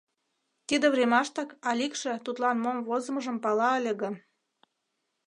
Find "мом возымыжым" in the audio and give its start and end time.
2.63-3.37